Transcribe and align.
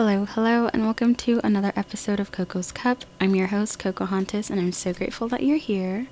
Hello, 0.00 0.26
hello, 0.26 0.70
and 0.72 0.84
welcome 0.84 1.16
to 1.16 1.40
another 1.42 1.72
episode 1.74 2.20
of 2.20 2.30
Coco's 2.30 2.70
Cup. 2.70 3.04
I'm 3.20 3.34
your 3.34 3.48
host, 3.48 3.80
Coco 3.80 4.06
Hontis, 4.06 4.48
and 4.48 4.60
I'm 4.60 4.70
so 4.70 4.92
grateful 4.92 5.26
that 5.26 5.42
you're 5.42 5.56
here. 5.56 6.06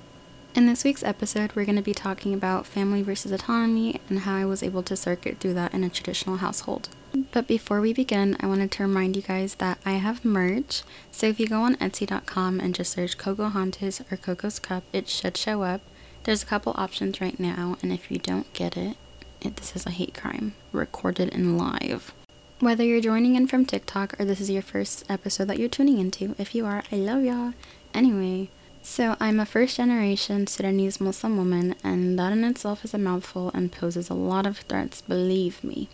In 0.53 0.65
this 0.65 0.83
week's 0.83 1.05
episode, 1.05 1.55
we're 1.55 1.63
going 1.63 1.77
to 1.77 1.81
be 1.81 1.93
talking 1.93 2.33
about 2.33 2.65
family 2.65 3.01
versus 3.01 3.31
autonomy 3.31 4.01
and 4.09 4.19
how 4.19 4.35
I 4.35 4.43
was 4.43 4.61
able 4.61 4.83
to 4.83 4.97
circuit 4.97 5.39
through 5.39 5.53
that 5.53 5.73
in 5.73 5.85
a 5.85 5.89
traditional 5.89 6.35
household. 6.35 6.89
But 7.31 7.47
before 7.47 7.79
we 7.79 7.93
begin, 7.93 8.35
I 8.41 8.47
wanted 8.47 8.71
to 8.71 8.83
remind 8.83 9.15
you 9.15 9.21
guys 9.21 9.55
that 9.55 9.77
I 9.85 9.91
have 9.91 10.25
merch. 10.25 10.83
So 11.09 11.27
if 11.27 11.39
you 11.39 11.47
go 11.47 11.61
on 11.61 11.77
Etsy.com 11.77 12.59
and 12.59 12.75
just 12.75 12.91
search 12.91 13.17
Coco 13.17 13.47
Hontis 13.51 14.01
or 14.11 14.17
Coco's 14.17 14.59
Cup, 14.59 14.83
it 14.91 15.07
should 15.07 15.37
show 15.37 15.63
up. 15.63 15.79
There's 16.25 16.43
a 16.43 16.47
couple 16.47 16.73
options 16.75 17.21
right 17.21 17.39
now, 17.39 17.77
and 17.81 17.93
if 17.93 18.11
you 18.11 18.17
don't 18.17 18.51
get 18.51 18.75
it, 18.75 18.97
it 19.39 19.55
this 19.55 19.77
is 19.77 19.85
a 19.85 19.91
hate 19.91 20.13
crime 20.13 20.55
recorded 20.73 21.29
in 21.29 21.57
live. 21.57 22.13
Whether 22.59 22.83
you're 22.83 23.01
joining 23.01 23.35
in 23.35 23.45
from 23.45 23.67
TikTok 23.67 24.19
or 24.19 24.25
this 24.25 24.41
is 24.41 24.49
your 24.49 24.63
first 24.63 25.05
episode 25.07 25.45
that 25.45 25.59
you're 25.59 25.69
tuning 25.69 25.99
into, 25.99 26.33
if 26.39 26.55
you 26.55 26.65
are, 26.65 26.81
I 26.91 26.95
love 26.95 27.23
y'all. 27.23 27.53
Anyway, 27.93 28.49
so 28.81 29.15
I'm 29.19 29.39
a 29.39 29.45
first 29.45 29.77
generation 29.77 30.47
Sudanese 30.47 30.99
Muslim 30.99 31.37
woman, 31.37 31.75
and 31.83 32.17
that 32.17 32.33
in 32.33 32.43
itself 32.43 32.83
is 32.83 32.95
a 32.95 32.97
mouthful 32.97 33.51
and 33.53 33.71
poses 33.71 34.09
a 34.09 34.15
lot 34.15 34.47
of 34.47 34.57
threats, 34.57 35.01
believe 35.01 35.63
me. 35.63 35.87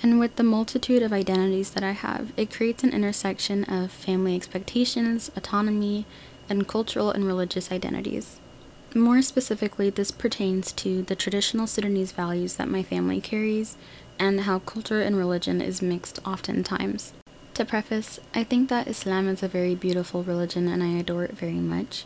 And 0.00 0.20
with 0.20 0.36
the 0.36 0.44
multitude 0.44 1.02
of 1.02 1.12
identities 1.12 1.70
that 1.70 1.82
I 1.82 1.90
have, 1.90 2.32
it 2.36 2.52
creates 2.52 2.84
an 2.84 2.92
intersection 2.92 3.64
of 3.64 3.90
family 3.90 4.36
expectations, 4.36 5.32
autonomy, 5.34 6.06
and 6.48 6.68
cultural 6.68 7.10
and 7.10 7.26
religious 7.26 7.72
identities. 7.72 8.38
More 8.94 9.20
specifically, 9.20 9.90
this 9.90 10.12
pertains 10.12 10.70
to 10.72 11.02
the 11.02 11.16
traditional 11.16 11.66
Sudanese 11.66 12.12
values 12.12 12.54
that 12.54 12.68
my 12.68 12.84
family 12.84 13.20
carries 13.20 13.76
and 14.18 14.42
how 14.42 14.58
culture 14.60 15.00
and 15.00 15.16
religion 15.16 15.60
is 15.60 15.82
mixed 15.82 16.18
oftentimes. 16.26 17.12
To 17.54 17.64
preface, 17.64 18.20
I 18.34 18.44
think 18.44 18.68
that 18.68 18.86
Islam 18.86 19.28
is 19.28 19.42
a 19.42 19.48
very 19.48 19.74
beautiful 19.74 20.22
religion 20.22 20.68
and 20.68 20.82
I 20.82 20.98
adore 20.98 21.24
it 21.24 21.32
very 21.32 21.60
much. 21.60 22.04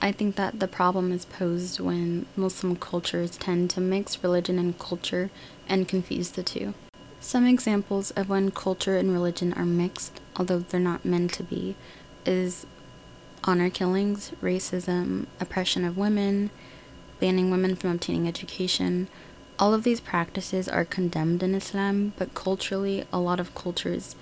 I 0.00 0.12
think 0.12 0.36
that 0.36 0.60
the 0.60 0.68
problem 0.68 1.12
is 1.12 1.24
posed 1.24 1.80
when 1.80 2.26
Muslim 2.36 2.76
cultures 2.76 3.36
tend 3.36 3.70
to 3.70 3.80
mix 3.80 4.22
religion 4.22 4.58
and 4.58 4.78
culture 4.78 5.30
and 5.68 5.88
confuse 5.88 6.30
the 6.30 6.42
two. 6.42 6.74
Some 7.20 7.46
examples 7.46 8.10
of 8.12 8.28
when 8.28 8.50
culture 8.50 8.96
and 8.96 9.12
religion 9.12 9.52
are 9.54 9.64
mixed, 9.64 10.20
although 10.36 10.60
they're 10.60 10.80
not 10.80 11.04
meant 11.04 11.32
to 11.34 11.42
be, 11.42 11.76
is 12.24 12.66
honor 13.44 13.70
killings, 13.70 14.32
racism, 14.42 15.26
oppression 15.40 15.84
of 15.84 15.96
women, 15.96 16.50
banning 17.18 17.50
women 17.50 17.74
from 17.74 17.90
obtaining 17.90 18.28
education, 18.28 19.08
all 19.58 19.72
of 19.72 19.84
these 19.84 20.00
practices 20.00 20.68
are 20.68 20.84
condemned 20.84 21.42
in 21.42 21.54
Islam, 21.54 22.12
but 22.16 22.34
culturally, 22.34 23.04
a 23.12 23.18
lot 23.18 23.40
of 23.40 23.54
cultures 23.54 24.14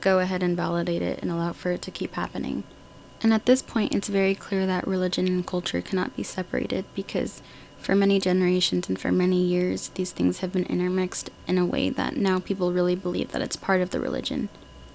go 0.00 0.18
ahead 0.18 0.42
and 0.42 0.56
validate 0.56 1.02
it 1.02 1.20
and 1.22 1.30
allow 1.30 1.52
for 1.52 1.72
it 1.72 1.82
to 1.82 1.90
keep 1.90 2.14
happening. 2.14 2.64
And 3.22 3.32
at 3.32 3.46
this 3.46 3.62
point, 3.62 3.94
it's 3.94 4.08
very 4.08 4.34
clear 4.34 4.66
that 4.66 4.86
religion 4.86 5.26
and 5.28 5.46
culture 5.46 5.80
cannot 5.80 6.16
be 6.16 6.22
separated 6.22 6.84
because 6.94 7.40
for 7.78 7.94
many 7.94 8.20
generations 8.20 8.88
and 8.88 8.98
for 8.98 9.12
many 9.12 9.40
years, 9.40 9.88
these 9.90 10.12
things 10.12 10.38
have 10.38 10.52
been 10.52 10.66
intermixed 10.66 11.30
in 11.46 11.58
a 11.58 11.66
way 11.66 11.88
that 11.88 12.16
now 12.16 12.40
people 12.40 12.72
really 12.72 12.96
believe 12.96 13.32
that 13.32 13.42
it's 13.42 13.56
part 13.56 13.80
of 13.80 13.90
the 13.90 14.00
religion. 14.00 14.48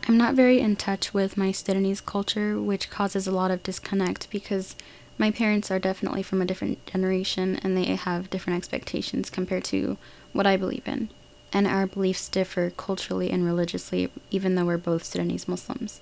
I'm 0.08 0.18
not 0.18 0.36
very 0.36 0.60
in 0.60 0.76
touch 0.78 1.14
with 1.14 1.38
my 1.38 1.52
Sudanese 1.52 2.00
culture, 2.02 2.62
which 2.62 2.90
causes 2.90 3.28
a 3.28 3.32
lot 3.32 3.52
of 3.52 3.64
disconnect 3.64 4.30
because 4.30 4.76
my 5.18 5.32
parents 5.32 5.72
are 5.72 5.80
definitely 5.80 6.24
from 6.24 6.42
a 6.42 6.46
different 6.46 6.86
generation 6.86 7.56
and 7.64 7.76
they 7.76 7.96
have 7.96 8.30
different 8.30 8.58
expectations 8.58 9.30
compared 9.30 9.64
to 9.66 9.98
what 10.34 10.46
I 10.46 10.58
believe 10.58 10.88
in. 10.88 11.10
And 11.52 11.66
our 11.66 11.88
beliefs 11.88 12.30
differ 12.30 12.72
culturally 12.76 13.32
and 13.32 13.46
religiously, 13.46 14.12
even 14.30 14.56
though 14.56 14.66
we're 14.66 14.78
both 14.78 15.04
Sudanese 15.04 15.48
Muslims. 15.48 16.02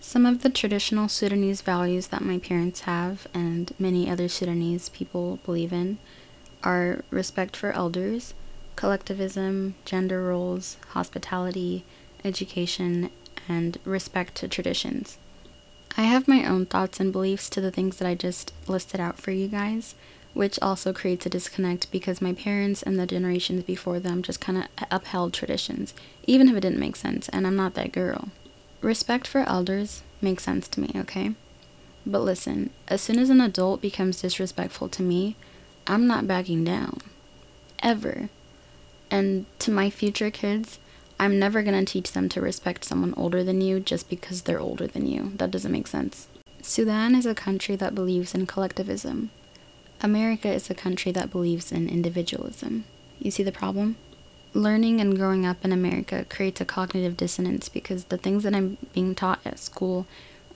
Some 0.00 0.26
of 0.26 0.42
the 0.42 0.50
traditional 0.50 1.08
Sudanese 1.08 1.62
values 1.62 2.08
that 2.08 2.22
my 2.22 2.38
parents 2.38 2.82
have 2.82 3.26
and 3.34 3.72
many 3.78 4.08
other 4.08 4.28
Sudanese 4.28 4.90
people 4.90 5.40
believe 5.44 5.72
in 5.72 5.98
are 6.62 7.04
respect 7.10 7.56
for 7.56 7.72
elders, 7.72 8.34
collectivism, 8.76 9.74
gender 9.84 10.22
roles, 10.22 10.76
hospitality, 10.90 11.84
education, 12.24 13.10
and 13.48 13.78
respect 13.84 14.34
to 14.36 14.48
traditions. 14.48 15.18
I 15.98 16.02
have 16.02 16.28
my 16.28 16.44
own 16.44 16.66
thoughts 16.66 17.00
and 17.00 17.10
beliefs 17.10 17.48
to 17.50 17.60
the 17.60 17.70
things 17.70 17.96
that 17.96 18.08
I 18.08 18.14
just 18.14 18.52
listed 18.68 19.00
out 19.00 19.18
for 19.18 19.30
you 19.30 19.48
guys, 19.48 19.94
which 20.34 20.58
also 20.60 20.92
creates 20.92 21.24
a 21.24 21.30
disconnect 21.30 21.90
because 21.90 22.20
my 22.20 22.34
parents 22.34 22.82
and 22.82 22.98
the 22.98 23.06
generations 23.06 23.62
before 23.64 23.98
them 23.98 24.20
just 24.20 24.38
kind 24.38 24.58
of 24.58 24.64
upheld 24.90 25.32
traditions, 25.32 25.94
even 26.26 26.48
if 26.48 26.56
it 26.56 26.60
didn't 26.60 26.78
make 26.78 26.96
sense, 26.96 27.30
and 27.30 27.46
I'm 27.46 27.56
not 27.56 27.72
that 27.74 27.92
girl. 27.92 28.28
Respect 28.82 29.26
for 29.26 29.40
elders 29.48 30.02
makes 30.20 30.44
sense 30.44 30.68
to 30.68 30.80
me, 30.80 30.92
okay? 30.96 31.34
But 32.04 32.20
listen, 32.20 32.70
as 32.88 33.00
soon 33.00 33.18
as 33.18 33.30
an 33.30 33.40
adult 33.40 33.80
becomes 33.80 34.20
disrespectful 34.20 34.90
to 34.90 35.02
me, 35.02 35.34
I'm 35.86 36.06
not 36.06 36.26
backing 36.26 36.62
down. 36.62 36.98
Ever. 37.82 38.28
And 39.10 39.46
to 39.60 39.70
my 39.70 39.88
future 39.88 40.30
kids, 40.30 40.78
I'm 41.18 41.38
never 41.38 41.62
going 41.62 41.78
to 41.84 41.90
teach 41.90 42.12
them 42.12 42.28
to 42.30 42.40
respect 42.40 42.84
someone 42.84 43.14
older 43.16 43.42
than 43.42 43.60
you 43.60 43.80
just 43.80 44.10
because 44.10 44.42
they're 44.42 44.60
older 44.60 44.86
than 44.86 45.06
you. 45.06 45.32
That 45.36 45.50
doesn't 45.50 45.72
make 45.72 45.86
sense. 45.86 46.28
Sudan 46.60 47.14
is 47.14 47.26
a 47.26 47.34
country 47.34 47.76
that 47.76 47.94
believes 47.94 48.34
in 48.34 48.46
collectivism. 48.46 49.30
America 50.02 50.48
is 50.48 50.68
a 50.68 50.74
country 50.74 51.12
that 51.12 51.30
believes 51.30 51.72
in 51.72 51.88
individualism. 51.88 52.84
You 53.18 53.30
see 53.30 53.42
the 53.42 53.52
problem? 53.52 53.96
Learning 54.52 55.00
and 55.00 55.16
growing 55.16 55.46
up 55.46 55.64
in 55.64 55.72
America 55.72 56.26
creates 56.28 56.60
a 56.60 56.66
cognitive 56.66 57.16
dissonance 57.16 57.68
because 57.68 58.04
the 58.04 58.18
things 58.18 58.42
that 58.42 58.54
I'm 58.54 58.76
being 58.92 59.14
taught 59.14 59.40
at 59.44 59.58
school 59.58 60.06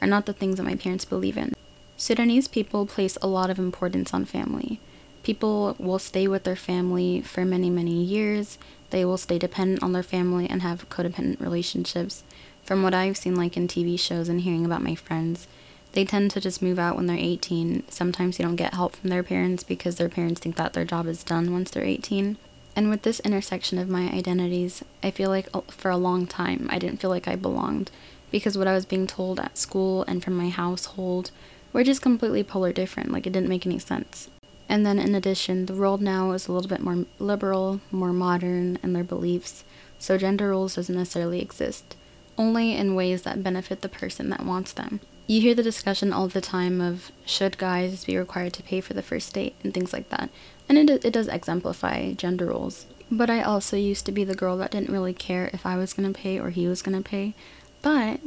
are 0.02 0.08
not 0.08 0.26
the 0.26 0.32
things 0.32 0.56
that 0.56 0.64
my 0.64 0.74
parents 0.74 1.04
believe 1.04 1.36
in. 1.38 1.54
Sudanese 1.96 2.48
people 2.48 2.86
place 2.86 3.16
a 3.22 3.26
lot 3.26 3.50
of 3.50 3.58
importance 3.58 4.12
on 4.12 4.24
family. 4.24 4.80
People 5.22 5.76
will 5.78 5.98
stay 5.98 6.26
with 6.26 6.44
their 6.44 6.56
family 6.56 7.20
for 7.20 7.44
many, 7.44 7.68
many 7.68 8.02
years. 8.02 8.58
They 8.90 9.04
will 9.04 9.18
stay 9.18 9.38
dependent 9.38 9.82
on 9.82 9.92
their 9.92 10.02
family 10.02 10.48
and 10.48 10.62
have 10.62 10.88
codependent 10.88 11.40
relationships. 11.40 12.24
From 12.64 12.82
what 12.82 12.94
I've 12.94 13.16
seen, 13.16 13.36
like 13.36 13.56
in 13.56 13.68
TV 13.68 13.98
shows 13.98 14.28
and 14.28 14.40
hearing 14.40 14.64
about 14.64 14.82
my 14.82 14.94
friends, 14.94 15.46
they 15.92 16.04
tend 16.04 16.30
to 16.30 16.40
just 16.40 16.62
move 16.62 16.78
out 16.78 16.96
when 16.96 17.06
they're 17.06 17.16
18. 17.16 17.84
Sometimes 17.88 18.36
they 18.36 18.44
don't 18.44 18.56
get 18.56 18.74
help 18.74 18.96
from 18.96 19.10
their 19.10 19.22
parents 19.22 19.62
because 19.62 19.96
their 19.96 20.08
parents 20.08 20.40
think 20.40 20.56
that 20.56 20.72
their 20.72 20.84
job 20.84 21.06
is 21.06 21.24
done 21.24 21.52
once 21.52 21.70
they're 21.70 21.84
18. 21.84 22.36
And 22.76 22.88
with 22.88 23.02
this 23.02 23.20
intersection 23.20 23.78
of 23.78 23.88
my 23.88 24.08
identities, 24.10 24.84
I 25.02 25.10
feel 25.10 25.28
like 25.28 25.48
oh, 25.52 25.64
for 25.68 25.90
a 25.90 25.96
long 25.96 26.26
time 26.26 26.68
I 26.70 26.78
didn't 26.78 27.00
feel 27.00 27.10
like 27.10 27.26
I 27.26 27.34
belonged 27.34 27.90
because 28.30 28.56
what 28.56 28.68
I 28.68 28.74
was 28.74 28.86
being 28.86 29.08
told 29.08 29.40
at 29.40 29.58
school 29.58 30.04
and 30.04 30.22
from 30.22 30.36
my 30.36 30.48
household 30.48 31.32
were 31.72 31.82
just 31.82 32.02
completely 32.02 32.44
polar 32.44 32.72
different. 32.72 33.10
Like 33.10 33.26
it 33.26 33.32
didn't 33.32 33.48
make 33.48 33.66
any 33.66 33.80
sense. 33.80 34.30
And 34.70 34.86
then, 34.86 35.00
in 35.00 35.16
addition, 35.16 35.66
the 35.66 35.74
world 35.74 36.00
now 36.00 36.30
is 36.30 36.46
a 36.46 36.52
little 36.52 36.68
bit 36.68 36.80
more 36.80 37.04
liberal, 37.18 37.80
more 37.90 38.12
modern 38.12 38.78
in 38.84 38.92
their 38.92 39.02
beliefs, 39.02 39.64
so 39.98 40.16
gender 40.16 40.50
roles 40.50 40.76
doesn't 40.76 40.94
necessarily 40.94 41.42
exist, 41.42 41.96
only 42.38 42.76
in 42.76 42.94
ways 42.94 43.22
that 43.22 43.42
benefit 43.42 43.80
the 43.80 43.88
person 43.88 44.30
that 44.30 44.46
wants 44.46 44.72
them. 44.72 45.00
You 45.26 45.40
hear 45.40 45.56
the 45.56 45.64
discussion 45.64 46.12
all 46.12 46.28
the 46.28 46.40
time 46.40 46.80
of 46.80 47.10
should 47.26 47.58
guys 47.58 48.04
be 48.04 48.16
required 48.16 48.52
to 48.54 48.62
pay 48.62 48.80
for 48.80 48.94
the 48.94 49.02
first 49.02 49.34
date 49.34 49.56
and 49.64 49.74
things 49.74 49.92
like 49.92 50.08
that, 50.10 50.30
and 50.68 50.78
it, 50.78 51.04
it 51.04 51.12
does 51.12 51.26
exemplify 51.26 52.12
gender 52.12 52.46
roles. 52.46 52.86
But 53.10 53.28
I 53.28 53.42
also 53.42 53.76
used 53.76 54.06
to 54.06 54.12
be 54.12 54.22
the 54.22 54.36
girl 54.36 54.56
that 54.58 54.70
didn't 54.70 54.92
really 54.92 55.14
care 55.14 55.50
if 55.52 55.66
I 55.66 55.76
was 55.78 55.94
gonna 55.94 56.12
pay 56.12 56.38
or 56.38 56.50
he 56.50 56.68
was 56.68 56.80
gonna 56.80 57.02
pay, 57.02 57.34
but 57.82 58.20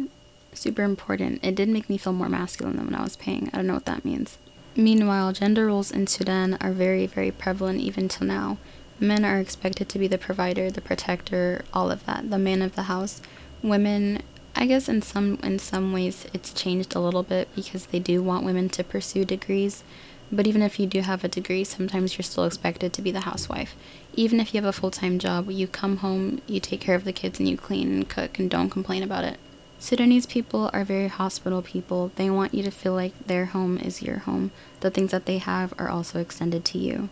super 0.51 0.83
important, 0.83 1.39
it 1.41 1.55
did 1.55 1.69
make 1.69 1.89
me 1.89 1.97
feel 1.97 2.11
more 2.11 2.27
masculine 2.27 2.75
than 2.75 2.87
when 2.87 2.95
I 2.95 3.03
was 3.03 3.15
paying. 3.15 3.49
I 3.53 3.55
don't 3.55 3.67
know 3.67 3.75
what 3.75 3.85
that 3.85 4.03
means. 4.03 4.37
Meanwhile, 4.75 5.33
gender 5.33 5.67
roles 5.67 5.91
in 5.91 6.07
Sudan 6.07 6.57
are 6.59 6.71
very, 6.71 7.05
very 7.05 7.29
prevalent 7.29 7.79
even 7.79 8.07
till 8.07 8.25
now. 8.25 8.57
Men 8.99 9.23
are 9.23 9.39
expected 9.39 9.87
to 9.89 9.99
be 9.99 10.07
the 10.07 10.17
provider, 10.17 10.71
the 10.71 10.81
protector, 10.81 11.63
all 11.73 11.91
of 11.91 12.05
that, 12.05 12.31
the 12.31 12.39
man 12.39 12.61
of 12.61 12.75
the 12.75 12.83
house. 12.83 13.21
Women, 13.61 14.23
I 14.55 14.65
guess 14.65 14.89
in 14.89 15.01
some 15.01 15.39
in 15.43 15.59
some 15.59 15.93
ways 15.93 16.25
it's 16.33 16.53
changed 16.53 16.95
a 16.95 16.99
little 16.99 17.23
bit 17.23 17.49
because 17.55 17.87
they 17.87 17.99
do 17.99 18.23
want 18.23 18.45
women 18.45 18.69
to 18.69 18.83
pursue 18.83 19.25
degrees. 19.25 19.83
But 20.31 20.47
even 20.47 20.63
if 20.63 20.79
you 20.79 20.87
do 20.87 21.01
have 21.01 21.23
a 21.23 21.27
degree, 21.27 21.63
sometimes 21.63 22.17
you're 22.17 22.23
still 22.23 22.45
expected 22.45 22.93
to 22.93 23.01
be 23.03 23.11
the 23.11 23.19
housewife. 23.21 23.75
Even 24.15 24.39
if 24.39 24.53
you 24.53 24.61
have 24.61 24.67
a 24.67 24.73
full-time 24.73 25.19
job, 25.19 25.51
you 25.51 25.67
come 25.67 25.97
home, 25.97 26.41
you 26.47 26.59
take 26.59 26.81
care 26.81 26.95
of 26.95 27.03
the 27.03 27.13
kids 27.13 27.39
and 27.39 27.47
you 27.47 27.57
clean 27.57 27.93
and 27.93 28.09
cook 28.09 28.39
and 28.39 28.49
don't 28.49 28.71
complain 28.71 29.03
about 29.03 29.23
it. 29.23 29.37
Sudanese 29.83 30.25
people 30.25 30.69
are 30.71 30.85
very 30.85 31.09
hospitable 31.09 31.61
people. 31.61 32.13
They 32.15 32.29
want 32.29 32.53
you 32.53 32.63
to 32.63 32.71
feel 32.71 32.93
like 32.93 33.27
their 33.27 33.47
home 33.47 33.77
is 33.77 34.01
your 34.01 34.19
home. 34.19 34.51
The 34.79 34.89
things 34.89 35.11
that 35.11 35.25
they 35.25 35.39
have 35.39 35.73
are 35.77 35.89
also 35.89 36.21
extended 36.21 36.63
to 36.63 36.77
you. 36.77 37.09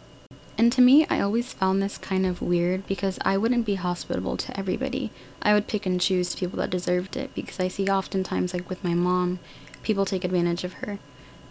And 0.57 0.71
to 0.71 0.81
me, 0.81 1.05
I 1.09 1.19
always 1.19 1.51
found 1.51 1.81
this 1.81 1.97
kind 1.97 2.25
of 2.25 2.41
weird 2.41 2.87
because 2.87 3.19
I 3.23 3.35
wouldn't 3.37 3.65
be 3.65 3.75
hospitable 3.75 4.37
to 4.37 4.57
everybody. 4.57 5.11
I 5.41 5.53
would 5.53 5.67
pick 5.67 5.85
and 5.85 5.99
choose 5.99 6.33
people 6.33 6.59
that 6.59 6.69
deserved 6.69 7.17
it 7.17 7.35
because 7.35 7.59
I 7.59 7.67
see 7.67 7.89
oftentimes, 7.89 8.53
like 8.53 8.69
with 8.69 8.85
my 8.85 8.93
mom, 8.93 9.39
people 9.83 10.05
take 10.05 10.23
advantage 10.23 10.63
of 10.63 10.75
her. 10.75 10.97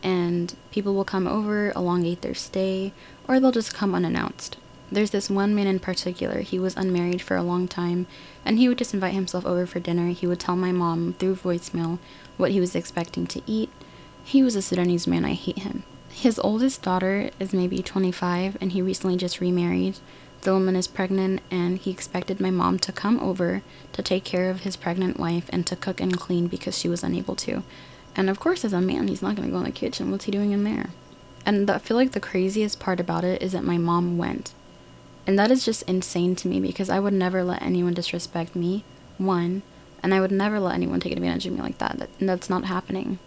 And 0.02 0.54
people 0.70 0.94
will 0.94 1.04
come 1.04 1.26
over, 1.26 1.70
elongate 1.76 2.22
their 2.22 2.32
stay, 2.32 2.94
or 3.28 3.38
they'll 3.38 3.52
just 3.52 3.74
come 3.74 3.94
unannounced. 3.94 4.56
There's 4.92 5.10
this 5.10 5.30
one 5.30 5.54
man 5.54 5.68
in 5.68 5.78
particular, 5.78 6.40
he 6.40 6.58
was 6.58 6.76
unmarried 6.76 7.22
for 7.22 7.36
a 7.36 7.44
long 7.44 7.68
time, 7.68 8.08
and 8.44 8.58
he 8.58 8.68
would 8.68 8.78
just 8.78 8.92
invite 8.92 9.14
himself 9.14 9.46
over 9.46 9.64
for 9.64 9.78
dinner. 9.78 10.08
He 10.08 10.26
would 10.26 10.40
tell 10.40 10.56
my 10.56 10.72
mom 10.72 11.12
through 11.12 11.36
voicemail 11.36 11.98
what 12.36 12.50
he 12.50 12.58
was 12.58 12.74
expecting 12.74 13.26
to 13.28 13.42
eat. 13.46 13.70
He 14.24 14.42
was 14.42 14.56
a 14.56 14.62
Sudanese 14.62 15.06
man, 15.06 15.24
I 15.24 15.34
hate 15.34 15.60
him. 15.60 15.84
His 16.10 16.40
oldest 16.40 16.82
daughter 16.82 17.30
is 17.38 17.52
maybe 17.52 17.82
25, 17.82 18.58
and 18.60 18.72
he 18.72 18.82
recently 18.82 19.16
just 19.16 19.40
remarried. 19.40 19.98
The 20.42 20.52
woman 20.52 20.74
is 20.74 20.88
pregnant, 20.88 21.40
and 21.50 21.78
he 21.78 21.90
expected 21.90 22.40
my 22.40 22.50
mom 22.50 22.78
to 22.80 22.92
come 22.92 23.20
over 23.20 23.62
to 23.92 24.02
take 24.02 24.24
care 24.24 24.50
of 24.50 24.62
his 24.62 24.74
pregnant 24.74 25.20
wife 25.20 25.48
and 25.50 25.66
to 25.68 25.76
cook 25.76 26.00
and 26.00 26.18
clean 26.18 26.48
because 26.48 26.76
she 26.76 26.88
was 26.88 27.04
unable 27.04 27.36
to. 27.36 27.62
And 28.16 28.28
of 28.28 28.40
course, 28.40 28.64
as 28.64 28.72
a 28.72 28.80
man, 28.80 29.06
he's 29.06 29.22
not 29.22 29.36
going 29.36 29.46
to 29.46 29.52
go 29.52 29.58
in 29.58 29.64
the 29.64 29.70
kitchen. 29.70 30.10
What's 30.10 30.24
he 30.24 30.32
doing 30.32 30.50
in 30.50 30.64
there? 30.64 30.90
And 31.46 31.70
I 31.70 31.78
feel 31.78 31.96
like 31.96 32.12
the 32.12 32.20
craziest 32.20 32.80
part 32.80 32.98
about 32.98 33.22
it 33.22 33.40
is 33.40 33.52
that 33.52 33.64
my 33.64 33.78
mom 33.78 34.18
went. 34.18 34.52
And 35.26 35.38
that 35.38 35.50
is 35.50 35.64
just 35.64 35.82
insane 35.82 36.34
to 36.36 36.48
me 36.48 36.60
because 36.60 36.90
I 36.90 37.00
would 37.00 37.12
never 37.12 37.44
let 37.44 37.62
anyone 37.62 37.94
disrespect 37.94 38.56
me, 38.56 38.84
one, 39.18 39.62
and 40.02 40.14
I 40.14 40.20
would 40.20 40.32
never 40.32 40.58
let 40.58 40.74
anyone 40.74 41.00
take 41.00 41.12
advantage 41.12 41.46
of 41.46 41.52
me 41.52 41.60
like 41.60 41.78
that. 41.78 41.98
that 41.98 42.10
that's 42.18 42.50
not 42.50 42.64
happening. 42.64 43.18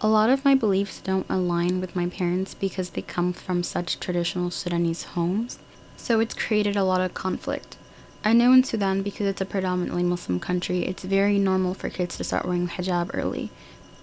A 0.00 0.08
lot 0.08 0.30
of 0.30 0.44
my 0.44 0.54
beliefs 0.54 1.00
don't 1.00 1.26
align 1.28 1.80
with 1.80 1.94
my 1.94 2.08
parents 2.08 2.54
because 2.54 2.90
they 2.90 3.02
come 3.02 3.32
from 3.32 3.62
such 3.62 4.00
traditional 4.00 4.50
Sudanese 4.50 5.04
homes, 5.04 5.58
so 5.96 6.18
it's 6.18 6.34
created 6.34 6.76
a 6.76 6.84
lot 6.84 7.00
of 7.00 7.14
conflict. 7.14 7.76
I 8.24 8.32
know 8.32 8.52
in 8.52 8.64
Sudan, 8.64 9.02
because 9.02 9.26
it's 9.26 9.40
a 9.40 9.44
predominantly 9.44 10.02
Muslim 10.02 10.40
country, 10.40 10.84
it's 10.84 11.02
very 11.04 11.38
normal 11.38 11.74
for 11.74 11.88
kids 11.88 12.16
to 12.16 12.24
start 12.24 12.46
wearing 12.46 12.68
hijab 12.68 13.10
early. 13.14 13.50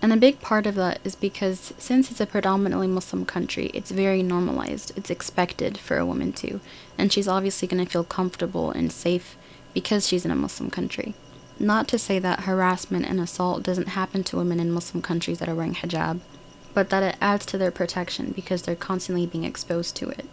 And 0.01 0.13
a 0.13 0.18
big 0.18 0.40
part 0.40 0.66
of 0.66 0.75
that 0.75 1.00
is 1.04 1.16
because 1.16 1.74
since 1.78 2.10
it's 2.10 2.22
a 2.22 2.25
predominantly 2.25 2.88
Muslim 2.88 3.25
country, 3.25 3.69
it's 3.74 3.92
very 3.92 4.24
normalized. 4.24 4.98
It's 4.98 5.10
expected 5.10 5.78
for 5.78 5.98
a 5.98 6.06
woman 6.06 6.31
to. 6.34 6.62
And 6.98 7.12
she's 7.12 7.28
obviously 7.28 7.68
going 7.68 7.84
to 7.84 7.92
feel 7.92 8.06
comfortable 8.06 8.72
and 8.72 8.92
safe 8.92 9.36
because 9.74 10.07
she's 10.07 10.24
in 10.24 10.31
a 10.31 10.36
Muslim 10.36 10.69
country. 10.69 11.16
Not 11.60 11.90
to 11.90 12.00
say 12.00 12.19
that 12.19 12.42
harassment 12.42 13.06
and 13.06 13.19
assault 13.19 13.63
doesn't 13.63 13.90
happen 13.90 14.24
to 14.25 14.38
women 14.38 14.62
in 14.62 14.72
Muslim 14.72 15.01
countries 15.01 15.40
that 15.40 15.50
are 15.50 15.56
wearing 15.56 15.75
hijab, 15.75 16.22
but 16.74 16.90
that 16.90 17.04
it 17.04 17.18
adds 17.19 17.45
to 17.48 17.57
their 17.57 17.72
protection 17.72 18.31
because 18.31 18.62
they're 18.62 18.75
constantly 18.75 19.25
being 19.25 19.44
exposed 19.44 19.98
to 19.98 20.07
it. 20.07 20.25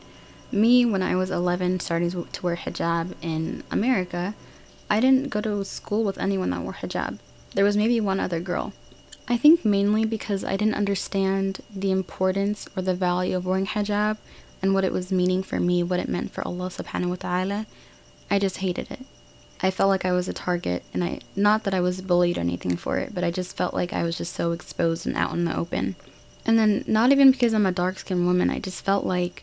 Me, 0.53 0.85
when 0.85 1.03
I 1.03 1.17
was 1.17 1.33
11, 1.33 1.81
starting 1.81 2.11
to 2.11 2.43
wear 2.43 2.55
hijab 2.55 3.15
in 3.21 3.65
America, 3.73 4.37
I 4.89 5.01
didn't 5.01 5.31
go 5.31 5.41
to 5.41 5.65
school 5.65 6.05
with 6.05 6.19
anyone 6.19 6.51
that 6.51 6.63
wore 6.63 6.75
hijab. 6.75 7.19
There 7.55 7.65
was 7.65 7.77
maybe 7.77 8.01
one 8.01 8.21
other 8.21 8.39
girl, 8.39 8.73
I 9.29 9.37
think 9.37 9.65
mainly 9.65 10.05
because 10.05 10.45
I 10.45 10.57
didn't 10.57 10.77
understand 10.77 11.61
the 11.75 11.91
importance 11.91 12.69
or 12.77 12.83
the 12.83 12.95
value 12.95 13.37
of 13.37 13.45
wearing 13.45 13.67
hijab 13.67 14.19
and 14.63 14.73
what 14.73 14.85
it 14.85 14.93
was 14.93 15.11
meaning 15.11 15.43
for 15.43 15.59
me, 15.59 15.83
what 15.83 15.99
it 15.99 16.09
meant 16.09 16.31
for 16.31 16.47
Allah 16.47 16.69
subhanahu 16.69 17.09
wa 17.09 17.17
ta'ala. 17.17 17.67
I 18.31 18.39
just 18.39 18.59
hated 18.59 18.91
it. 18.91 19.01
I 19.61 19.73
felt 19.73 19.89
like 19.89 20.05
I 20.05 20.13
was 20.13 20.29
a 20.29 20.33
target 20.33 20.85
and 20.95 21.03
I 21.03 21.21
not 21.35 21.65
that 21.65 21.75
I 21.75 21.81
was 21.81 22.03
bullied 22.03 22.39
or 22.39 22.43
anything 22.43 22.77
for 22.77 22.99
it, 22.99 23.15
but 23.15 23.25
I 23.25 23.33
just 23.33 23.57
felt 23.57 23.75
like 23.75 23.93
I 23.93 24.05
was 24.05 24.17
just 24.17 24.33
so 24.33 24.53
exposed 24.53 25.07
and 25.07 25.17
out 25.17 25.33
in 25.33 25.45
the 25.45 25.57
open. 25.57 25.97
And 26.45 26.57
then 26.57 26.85
not 26.87 27.11
even 27.11 27.33
because 27.33 27.53
I'm 27.53 27.67
a 27.67 27.73
dark-skinned 27.73 28.27
woman, 28.27 28.49
I 28.51 28.61
just 28.61 28.85
felt 28.85 29.05
like 29.05 29.43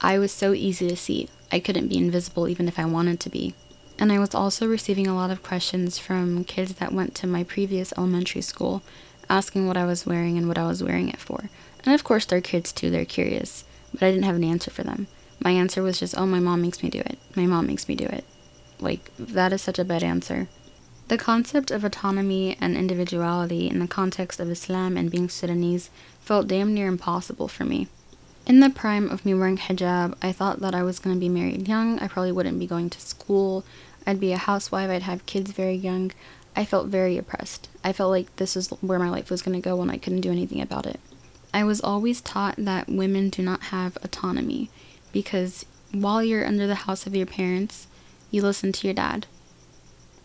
I 0.00 0.18
was 0.18 0.32
so 0.32 0.54
easy 0.54 0.88
to 0.88 0.96
see. 0.96 1.28
I 1.52 1.60
couldn't 1.60 1.88
be 1.88 1.98
invisible 1.98 2.48
even 2.48 2.68
if 2.68 2.78
I 2.78 2.86
wanted 2.86 3.20
to 3.20 3.28
be. 3.28 3.54
And 3.98 4.10
I 4.10 4.18
was 4.18 4.34
also 4.34 4.66
receiving 4.66 5.06
a 5.06 5.14
lot 5.14 5.30
of 5.30 5.42
questions 5.42 5.98
from 5.98 6.44
kids 6.44 6.74
that 6.76 6.92
went 6.92 7.14
to 7.16 7.26
my 7.26 7.44
previous 7.44 7.92
elementary 7.98 8.40
school 8.40 8.82
asking 9.30 9.66
what 9.66 9.78
I 9.78 9.86
was 9.86 10.04
wearing 10.04 10.36
and 10.36 10.46
what 10.46 10.58
I 10.58 10.66
was 10.66 10.82
wearing 10.82 11.08
it 11.08 11.20
for. 11.20 11.48
And 11.84 11.94
of 11.94 12.04
course, 12.04 12.26
they're 12.26 12.42
kids 12.42 12.72
too, 12.72 12.90
they're 12.90 13.06
curious. 13.06 13.64
But 13.92 14.02
I 14.02 14.10
didn't 14.10 14.24
have 14.24 14.36
an 14.36 14.44
answer 14.44 14.70
for 14.70 14.82
them. 14.82 15.06
My 15.42 15.52
answer 15.52 15.82
was 15.82 15.98
just, 15.98 16.18
oh, 16.18 16.26
my 16.26 16.40
mom 16.40 16.60
makes 16.60 16.82
me 16.82 16.90
do 16.90 16.98
it. 16.98 17.18
My 17.34 17.46
mom 17.46 17.66
makes 17.66 17.88
me 17.88 17.94
do 17.94 18.04
it. 18.04 18.24
Like, 18.78 19.10
that 19.18 19.52
is 19.52 19.62
such 19.62 19.78
a 19.78 19.84
bad 19.84 20.02
answer. 20.02 20.48
The 21.08 21.18
concept 21.18 21.70
of 21.70 21.82
autonomy 21.82 22.56
and 22.60 22.76
individuality 22.76 23.68
in 23.68 23.78
the 23.78 23.88
context 23.88 24.38
of 24.38 24.50
Islam 24.50 24.96
and 24.96 25.10
being 25.10 25.28
Sudanese 25.28 25.90
felt 26.20 26.46
damn 26.46 26.74
near 26.74 26.86
impossible 26.86 27.48
for 27.48 27.64
me. 27.64 27.88
In 28.46 28.60
the 28.60 28.70
prime 28.70 29.10
of 29.10 29.24
me 29.24 29.34
wearing 29.34 29.58
hijab, 29.58 30.14
I 30.22 30.32
thought 30.32 30.60
that 30.60 30.74
I 30.74 30.82
was 30.82 30.98
going 30.98 31.16
to 31.16 31.20
be 31.20 31.28
married 31.28 31.68
young. 31.68 31.98
I 31.98 32.08
probably 32.08 32.32
wouldn't 32.32 32.58
be 32.58 32.66
going 32.66 32.90
to 32.90 33.00
school. 33.00 33.64
I'd 34.06 34.20
be 34.20 34.32
a 34.32 34.38
housewife. 34.38 34.90
I'd 34.90 35.02
have 35.02 35.26
kids 35.26 35.52
very 35.52 35.74
young. 35.74 36.12
I 36.56 36.64
felt 36.64 36.88
very 36.88 37.16
oppressed. 37.16 37.68
I 37.84 37.92
felt 37.92 38.10
like 38.10 38.34
this 38.36 38.56
is 38.56 38.68
where 38.80 38.98
my 38.98 39.08
life 39.08 39.30
was 39.30 39.42
going 39.42 39.60
to 39.60 39.66
go 39.66 39.76
when 39.76 39.90
I 39.90 39.98
couldn't 39.98 40.20
do 40.20 40.30
anything 40.30 40.60
about 40.60 40.86
it. 40.86 41.00
I 41.52 41.64
was 41.64 41.80
always 41.80 42.20
taught 42.20 42.56
that 42.58 42.88
women 42.88 43.28
do 43.28 43.42
not 43.42 43.64
have 43.64 43.98
autonomy 44.02 44.70
because 45.12 45.64
while 45.92 46.22
you're 46.22 46.46
under 46.46 46.66
the 46.66 46.74
house 46.86 47.06
of 47.06 47.16
your 47.16 47.26
parents, 47.26 47.86
you 48.30 48.42
listen 48.42 48.72
to 48.72 48.86
your 48.86 48.94
dad. 48.94 49.26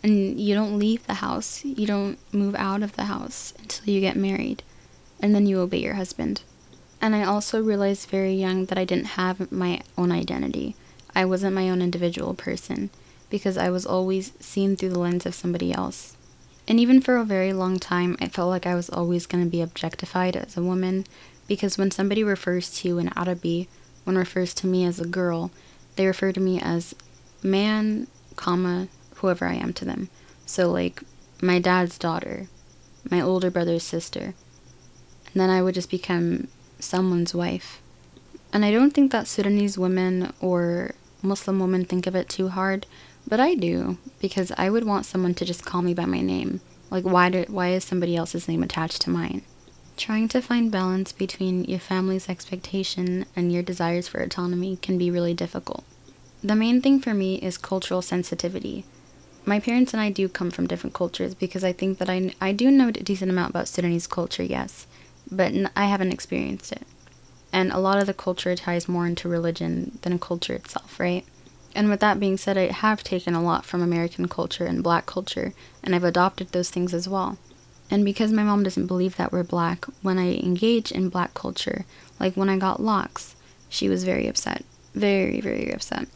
And 0.03 0.39
you 0.39 0.53
don't 0.53 0.77
leave 0.77 1.05
the 1.07 1.15
house, 1.15 1.65
you 1.65 1.87
don't 1.87 2.19
move 2.31 2.53
out 2.55 2.83
of 2.83 2.95
the 2.95 3.05
house 3.05 3.53
until 3.59 3.91
you 3.91 4.01
get 4.01 4.15
married, 4.15 4.61
and 5.19 5.33
then 5.33 5.47
you 5.47 5.59
obey 5.59 5.79
your 5.79 5.95
husband. 5.95 6.43
And 7.01 7.15
I 7.15 7.23
also 7.23 7.61
realized 7.61 8.09
very 8.09 8.33
young 8.33 8.65
that 8.65 8.77
I 8.77 8.85
didn't 8.85 9.15
have 9.17 9.51
my 9.51 9.81
own 9.97 10.11
identity. 10.11 10.75
I 11.15 11.25
wasn't 11.25 11.55
my 11.55 11.71
own 11.71 11.81
individual 11.81 12.35
person 12.35 12.91
because 13.35 13.57
I 13.57 13.69
was 13.69 13.85
always 13.85 14.31
seen 14.39 14.77
through 14.77 14.91
the 14.91 14.99
lens 14.99 15.25
of 15.25 15.35
somebody 15.35 15.73
else. 15.73 16.15
And 16.69 16.79
even 16.79 17.01
for 17.01 17.17
a 17.17 17.25
very 17.25 17.51
long 17.51 17.79
time, 17.79 18.15
I 18.21 18.29
felt 18.29 18.49
like 18.49 18.65
I 18.65 18.75
was 18.75 18.89
always 18.89 19.25
going 19.25 19.43
to 19.43 19.49
be 19.49 19.61
objectified 19.61 20.37
as 20.37 20.55
a 20.55 20.63
woman 20.63 21.05
because 21.45 21.77
when 21.77 21.91
somebody 21.91 22.23
refers 22.23 22.73
to 22.77 22.97
an 22.97 23.11
Arabi, 23.13 23.67
when 24.05 24.17
refers 24.17 24.53
to 24.53 24.67
me 24.67 24.85
as 24.85 25.01
a 25.01 25.05
girl, 25.05 25.51
they 25.97 26.07
refer 26.07 26.31
to 26.31 26.39
me 26.39 26.61
as 26.61 26.95
man, 27.43 28.07
comma, 28.37 28.87
whoever 29.15 29.45
I 29.45 29.55
am 29.55 29.73
to 29.73 29.83
them. 29.83 30.07
So 30.45 30.71
like 30.71 31.03
my 31.41 31.59
dad's 31.59 31.97
daughter, 31.97 32.47
my 33.11 33.19
older 33.19 33.51
brother's 33.51 33.83
sister. 33.83 34.33
And 35.33 35.41
then 35.41 35.49
I 35.49 35.61
would 35.61 35.75
just 35.75 35.91
become 35.91 36.47
someone's 36.79 37.35
wife. 37.35 37.81
And 38.53 38.63
I 38.63 38.71
don't 38.71 38.91
think 38.91 39.11
that 39.11 39.27
Sudanese 39.27 39.77
women 39.77 40.31
or 40.39 40.95
Muslim 41.21 41.59
women 41.59 41.83
think 41.83 42.07
of 42.07 42.15
it 42.15 42.29
too 42.29 42.47
hard 42.47 42.85
but 43.27 43.39
I 43.39 43.55
do, 43.55 43.97
because 44.19 44.51
I 44.57 44.69
would 44.69 44.85
want 44.85 45.05
someone 45.05 45.33
to 45.35 45.45
just 45.45 45.65
call 45.65 45.81
me 45.81 45.93
by 45.93 46.05
my 46.05 46.21
name. 46.21 46.61
Like, 46.91 47.03
why, 47.03 47.29
do, 47.29 47.45
why 47.47 47.69
is 47.69 47.83
somebody 47.83 48.15
else's 48.15 48.47
name 48.47 48.63
attached 48.63 49.01
to 49.01 49.09
mine? 49.09 49.41
Trying 49.97 50.27
to 50.29 50.41
find 50.41 50.71
balance 50.71 51.11
between 51.11 51.63
your 51.65 51.79
family's 51.79 52.29
expectation 52.29 53.25
and 53.35 53.51
your 53.51 53.63
desires 53.63 54.07
for 54.07 54.19
autonomy 54.19 54.77
can 54.77 54.97
be 54.97 55.09
really 55.09 55.33
difficult. 55.33 55.83
The 56.43 56.55
main 56.55 56.81
thing 56.81 56.99
for 56.99 57.13
me 57.13 57.35
is 57.37 57.57
cultural 57.57 58.01
sensitivity. 58.01 58.85
My 59.45 59.59
parents 59.59 59.93
and 59.93 60.01
I 60.01 60.09
do 60.09 60.27
come 60.27 60.51
from 60.51 60.67
different 60.67 60.93
cultures 60.93 61.33
because 61.33 61.63
I 61.63 61.71
think 61.71 61.97
that 61.97 62.09
I, 62.09 62.33
I 62.41 62.51
do 62.51 62.69
know 62.69 62.89
a 62.89 62.91
decent 62.91 63.31
amount 63.31 63.51
about 63.51 63.67
Sudanese 63.67 64.05
culture, 64.05 64.43
yes, 64.43 64.85
but 65.31 65.53
n- 65.53 65.71
I 65.75 65.85
haven't 65.85 66.11
experienced 66.11 66.71
it. 66.71 66.83
And 67.53 67.71
a 67.71 67.79
lot 67.79 67.97
of 67.99 68.05
the 68.05 68.13
culture 68.13 68.55
ties 68.55 68.89
more 68.89 69.07
into 69.07 69.29
religion 69.29 69.97
than 70.01 70.19
culture 70.19 70.53
itself, 70.53 70.99
right? 70.99 71.25
And 71.75 71.89
with 71.89 71.99
that 71.99 72.21
being 72.21 72.37
said, 72.37 72.57
I 72.57 72.71
have 72.71 73.03
taken 73.03 73.35
a 73.35 73.43
lot 73.43 73.65
from 73.65 73.81
American 73.81 74.29
culture 74.29 74.65
and 74.65 74.81
black 74.81 75.05
culture, 75.05 75.53
and 75.83 75.93
I've 75.93 76.05
adopted 76.05 76.49
those 76.49 76.69
things 76.69 76.93
as 76.93 77.07
well. 77.09 77.37
And 77.91 78.05
because 78.05 78.31
my 78.31 78.43
mom 78.43 78.63
doesn't 78.63 78.87
believe 78.87 79.17
that 79.17 79.33
we're 79.33 79.43
black, 79.43 79.85
when 80.01 80.17
I 80.17 80.35
engage 80.35 80.91
in 80.91 81.09
black 81.09 81.33
culture, 81.33 81.85
like 82.17 82.35
when 82.35 82.49
I 82.49 82.57
got 82.57 82.81
locks, 82.81 83.35
she 83.67 83.89
was 83.89 84.05
very 84.05 84.25
upset. 84.27 84.63
Very, 84.93 85.41
very 85.41 85.71
upset. 85.71 86.07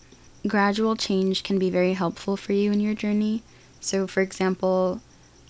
Gradual 0.48 0.96
change 0.96 1.44
can 1.44 1.60
be 1.60 1.70
very 1.70 1.94
helpful 1.94 2.38
for 2.38 2.54
you 2.54 2.72
in 2.72 2.80
your 2.80 2.96
journey. 2.96 3.44
So, 3.82 4.08
for 4.08 4.22
example, 4.22 5.02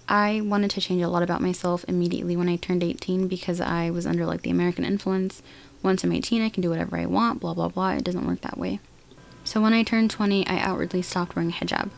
I 0.07 0.41
wanted 0.41 0.71
to 0.71 0.81
change 0.81 1.03
a 1.03 1.07
lot 1.07 1.21
about 1.21 1.41
myself 1.41 1.85
immediately 1.87 2.35
when 2.35 2.49
I 2.49 2.55
turned 2.55 2.83
18 2.83 3.27
because 3.27 3.61
I 3.61 3.91
was 3.91 4.07
under 4.07 4.25
like 4.25 4.41
the 4.41 4.49
American 4.49 4.83
influence. 4.83 5.43
Once 5.83 6.03
I'm 6.03 6.11
18, 6.11 6.41
I 6.41 6.49
can 6.49 6.63
do 6.63 6.71
whatever 6.71 6.97
I 6.97 7.05
want, 7.05 7.39
blah, 7.39 7.53
blah, 7.53 7.69
blah. 7.69 7.91
It 7.91 8.03
doesn't 8.03 8.25
work 8.25 8.41
that 8.41 8.57
way. 8.57 8.79
So 9.49 9.59
when 9.59 9.73
I 9.73 9.81
turned 9.81 10.11
20, 10.11 10.45
I 10.45 10.59
outwardly 10.59 11.01
stopped 11.01 11.35
wearing 11.35 11.51
hijab. 11.51 11.89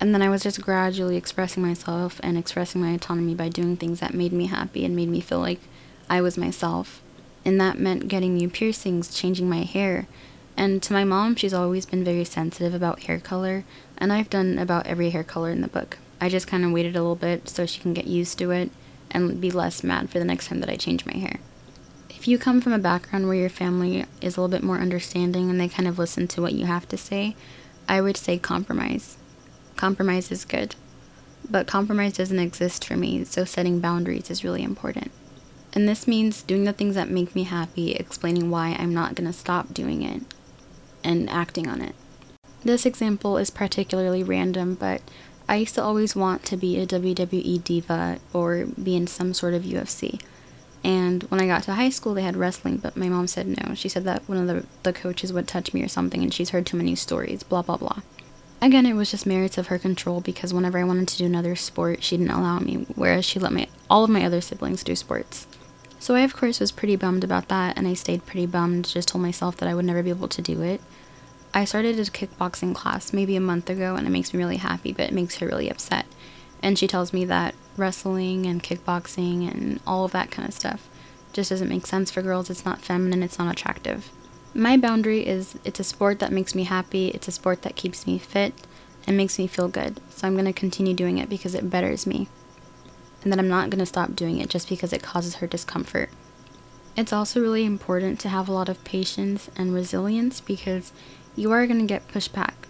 And 0.00 0.12
then 0.12 0.20
I 0.20 0.28
was 0.28 0.42
just 0.42 0.60
gradually 0.60 1.16
expressing 1.16 1.62
myself 1.62 2.18
and 2.24 2.36
expressing 2.36 2.80
my 2.80 2.90
autonomy 2.90 3.36
by 3.36 3.50
doing 3.50 3.76
things 3.76 4.00
that 4.00 4.14
made 4.14 4.32
me 4.32 4.46
happy 4.46 4.84
and 4.84 4.96
made 4.96 5.08
me 5.08 5.20
feel 5.20 5.38
like 5.38 5.60
I 6.10 6.20
was 6.20 6.36
myself. 6.36 7.00
And 7.44 7.60
that 7.60 7.78
meant 7.78 8.08
getting 8.08 8.34
new 8.34 8.48
piercings, 8.48 9.14
changing 9.14 9.48
my 9.48 9.62
hair. 9.62 10.08
And 10.56 10.82
to 10.82 10.92
my 10.92 11.04
mom, 11.04 11.36
she's 11.36 11.54
always 11.54 11.86
been 11.86 12.02
very 12.02 12.24
sensitive 12.24 12.74
about 12.74 13.04
hair 13.04 13.20
color, 13.20 13.62
and 13.96 14.12
I've 14.12 14.28
done 14.28 14.58
about 14.58 14.88
every 14.88 15.10
hair 15.10 15.22
color 15.22 15.52
in 15.52 15.60
the 15.60 15.68
book. 15.68 15.98
I 16.20 16.28
just 16.28 16.48
kind 16.48 16.64
of 16.64 16.72
waited 16.72 16.96
a 16.96 17.00
little 17.00 17.14
bit 17.14 17.48
so 17.48 17.64
she 17.64 17.80
can 17.80 17.94
get 17.94 18.08
used 18.08 18.38
to 18.38 18.50
it 18.50 18.72
and 19.12 19.40
be 19.40 19.52
less 19.52 19.84
mad 19.84 20.10
for 20.10 20.18
the 20.18 20.24
next 20.24 20.48
time 20.48 20.58
that 20.58 20.68
I 20.68 20.74
change 20.74 21.06
my 21.06 21.16
hair 21.16 21.38
if 22.22 22.28
you 22.28 22.38
come 22.38 22.60
from 22.60 22.72
a 22.72 22.78
background 22.78 23.26
where 23.26 23.34
your 23.34 23.48
family 23.48 24.04
is 24.20 24.36
a 24.36 24.40
little 24.40 24.56
bit 24.56 24.62
more 24.62 24.78
understanding 24.78 25.50
and 25.50 25.60
they 25.60 25.66
kind 25.66 25.88
of 25.88 25.98
listen 25.98 26.28
to 26.28 26.40
what 26.40 26.52
you 26.52 26.66
have 26.66 26.88
to 26.88 26.96
say, 26.96 27.34
I 27.88 28.00
would 28.00 28.16
say 28.16 28.38
compromise. 28.38 29.16
Compromise 29.74 30.30
is 30.30 30.44
good. 30.44 30.76
But 31.50 31.66
compromise 31.66 32.12
doesn't 32.12 32.38
exist 32.38 32.84
for 32.84 32.96
me, 32.96 33.24
so 33.24 33.44
setting 33.44 33.80
boundaries 33.80 34.30
is 34.30 34.44
really 34.44 34.62
important. 34.62 35.10
And 35.72 35.88
this 35.88 36.06
means 36.06 36.44
doing 36.44 36.62
the 36.62 36.72
things 36.72 36.94
that 36.94 37.10
make 37.10 37.34
me 37.34 37.42
happy, 37.42 37.90
explaining 37.90 38.50
why 38.50 38.76
I'm 38.78 38.94
not 38.94 39.16
going 39.16 39.26
to 39.26 39.36
stop 39.36 39.74
doing 39.74 40.02
it, 40.02 40.22
and 41.02 41.28
acting 41.28 41.66
on 41.66 41.80
it. 41.80 41.96
This 42.62 42.86
example 42.86 43.36
is 43.36 43.50
particularly 43.50 44.22
random, 44.22 44.76
but 44.76 45.02
I 45.48 45.56
used 45.56 45.74
to 45.74 45.82
always 45.82 46.14
want 46.14 46.44
to 46.44 46.56
be 46.56 46.78
a 46.78 46.86
WWE 46.86 47.64
diva 47.64 48.20
or 48.32 48.66
be 48.80 48.94
in 48.94 49.08
some 49.08 49.34
sort 49.34 49.54
of 49.54 49.64
UFC. 49.64 50.20
And 50.84 51.22
when 51.24 51.40
I 51.40 51.46
got 51.46 51.62
to 51.64 51.74
high 51.74 51.90
school, 51.90 52.14
they 52.14 52.22
had 52.22 52.36
wrestling, 52.36 52.78
but 52.78 52.96
my 52.96 53.08
mom 53.08 53.28
said 53.28 53.46
no. 53.46 53.74
She 53.74 53.88
said 53.88 54.04
that 54.04 54.28
one 54.28 54.38
of 54.38 54.46
the, 54.48 54.66
the 54.82 54.92
coaches 54.92 55.32
would 55.32 55.46
touch 55.46 55.72
me 55.72 55.82
or 55.82 55.88
something, 55.88 56.22
and 56.22 56.34
she's 56.34 56.50
heard 56.50 56.66
too 56.66 56.76
many 56.76 56.96
stories, 56.96 57.42
blah, 57.42 57.62
blah, 57.62 57.76
blah. 57.76 58.00
Again, 58.60 58.86
it 58.86 58.94
was 58.94 59.10
just 59.10 59.26
merits 59.26 59.58
of 59.58 59.68
her 59.68 59.78
control 59.78 60.20
because 60.20 60.54
whenever 60.54 60.78
I 60.78 60.84
wanted 60.84 61.08
to 61.08 61.18
do 61.18 61.26
another 61.26 61.56
sport, 61.56 62.02
she 62.02 62.16
didn't 62.16 62.32
allow 62.32 62.58
me, 62.58 62.86
whereas 62.94 63.24
she 63.24 63.38
let 63.38 63.52
my 63.52 63.66
all 63.90 64.04
of 64.04 64.10
my 64.10 64.24
other 64.24 64.40
siblings 64.40 64.84
do 64.84 64.94
sports. 64.94 65.46
So 65.98 66.14
I, 66.14 66.20
of 66.20 66.34
course, 66.34 66.58
was 66.58 66.72
pretty 66.72 66.96
bummed 66.96 67.22
about 67.22 67.48
that, 67.48 67.76
and 67.76 67.86
I 67.86 67.94
stayed 67.94 68.26
pretty 68.26 68.46
bummed, 68.46 68.86
just 68.88 69.08
told 69.08 69.22
myself 69.22 69.56
that 69.58 69.68
I 69.68 69.74
would 69.74 69.84
never 69.84 70.02
be 70.02 70.10
able 70.10 70.28
to 70.28 70.42
do 70.42 70.62
it. 70.62 70.80
I 71.54 71.64
started 71.64 71.98
a 71.98 72.02
kickboxing 72.02 72.74
class 72.74 73.12
maybe 73.12 73.36
a 73.36 73.40
month 73.40 73.68
ago, 73.68 73.94
and 73.94 74.06
it 74.06 74.10
makes 74.10 74.32
me 74.32 74.38
really 74.38 74.56
happy, 74.56 74.92
but 74.92 75.08
it 75.08 75.12
makes 75.12 75.36
her 75.36 75.46
really 75.46 75.68
upset. 75.68 76.06
And 76.62 76.78
she 76.78 76.86
tells 76.86 77.12
me 77.12 77.24
that 77.26 77.54
wrestling 77.76 78.46
and 78.46 78.62
kickboxing 78.62 79.50
and 79.50 79.80
all 79.86 80.04
of 80.04 80.12
that 80.12 80.30
kind 80.30 80.46
of 80.46 80.54
stuff 80.54 80.88
just 81.32 81.50
doesn't 81.50 81.68
make 81.68 81.86
sense 81.86 82.10
for 82.10 82.22
girls. 82.22 82.50
It's 82.50 82.64
not 82.64 82.82
feminine, 82.82 83.22
it's 83.22 83.38
not 83.38 83.52
attractive. 83.52 84.10
My 84.54 84.76
boundary 84.76 85.26
is 85.26 85.56
it's 85.64 85.80
a 85.80 85.84
sport 85.84 86.18
that 86.18 86.32
makes 86.32 86.54
me 86.54 86.64
happy, 86.64 87.08
it's 87.08 87.28
a 87.28 87.32
sport 87.32 87.62
that 87.62 87.76
keeps 87.76 88.06
me 88.06 88.18
fit 88.18 88.52
and 89.06 89.16
makes 89.16 89.38
me 89.38 89.46
feel 89.46 89.68
good. 89.68 90.00
So 90.10 90.26
I'm 90.26 90.34
going 90.34 90.44
to 90.44 90.52
continue 90.52 90.94
doing 90.94 91.18
it 91.18 91.28
because 91.28 91.54
it 91.54 91.70
betters 91.70 92.06
me. 92.06 92.28
And 93.22 93.32
that 93.32 93.38
I'm 93.38 93.48
not 93.48 93.70
going 93.70 93.78
to 93.78 93.86
stop 93.86 94.14
doing 94.14 94.38
it 94.38 94.50
just 94.50 94.68
because 94.68 94.92
it 94.92 95.02
causes 95.02 95.36
her 95.36 95.46
discomfort. 95.46 96.10
It's 96.96 97.12
also 97.12 97.40
really 97.40 97.64
important 97.64 98.20
to 98.20 98.28
have 98.28 98.48
a 98.48 98.52
lot 98.52 98.68
of 98.68 98.84
patience 98.84 99.48
and 99.56 99.72
resilience 99.72 100.40
because 100.40 100.92
you 101.34 101.50
are 101.52 101.66
going 101.66 101.80
to 101.80 101.86
get 101.86 102.08
pushed 102.08 102.34
back. 102.34 102.68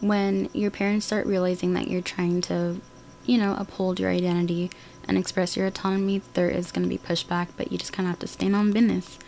When 0.00 0.48
your 0.52 0.70
parents 0.70 1.06
start 1.06 1.26
realizing 1.26 1.74
that 1.74 1.88
you're 1.88 2.00
trying 2.00 2.40
to, 2.42 2.80
you 3.24 3.38
know, 3.38 3.54
uphold 3.58 4.00
your 4.00 4.10
identity 4.10 4.70
and 5.08 5.18
express 5.18 5.56
your 5.56 5.66
autonomy, 5.66 6.22
there 6.34 6.48
is 6.48 6.72
going 6.72 6.82
to 6.82 6.88
be 6.88 6.98
pushback, 6.98 7.48
but 7.56 7.72
you 7.72 7.78
just 7.78 7.92
kind 7.92 8.06
of 8.06 8.12
have 8.12 8.20
to 8.20 8.26
stand 8.26 8.54
on 8.54 8.72
business 8.72 9.18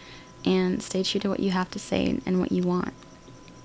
and 0.44 0.82
stay 0.82 1.02
true 1.02 1.20
to 1.20 1.28
what 1.28 1.40
you 1.40 1.50
have 1.50 1.70
to 1.70 1.78
say 1.78 2.20
and 2.26 2.40
what 2.40 2.52
you 2.52 2.62
want. 2.62 2.92